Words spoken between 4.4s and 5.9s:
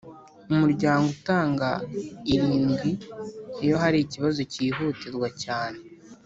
cyihutirwa cyane.